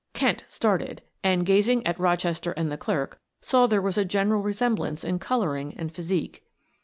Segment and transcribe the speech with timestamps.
[0.13, 5.03] Kent started and, gazing at Rochester and the clerk, saw there was a general resemblance
[5.03, 6.43] in coloring and physique.